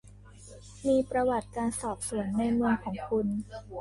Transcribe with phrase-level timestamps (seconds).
[0.87, 3.27] มีประวัติการสอบสวนในเมืองของคุณ